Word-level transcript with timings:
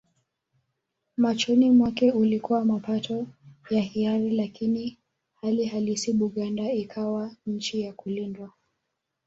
Machoni 1.17 1.71
mwake 1.71 2.11
ulikuwa 2.11 2.65
mapatano 2.65 3.27
ya 3.69 3.81
hiari 3.81 4.29
lakini 4.29 4.97
hali 5.41 5.65
halisi 5.65 6.13
Buganda 6.13 6.71
ikawa 6.73 7.31
nchi 7.45 7.81
ya 7.81 7.93
kulindwa 7.93 8.49